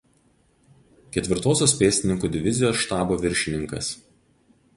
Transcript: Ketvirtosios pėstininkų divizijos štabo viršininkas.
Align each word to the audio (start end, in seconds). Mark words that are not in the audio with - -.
Ketvirtosios 1.17 1.75
pėstininkų 1.83 2.31
divizijos 2.37 2.81
štabo 2.87 3.19
viršininkas. 3.27 3.93